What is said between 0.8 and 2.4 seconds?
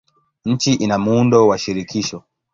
muundo wa shirikisho.